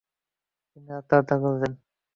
তিনি 0.71 0.89
আত্মরক্ষা 0.99 1.35
করলেন। 1.43 1.73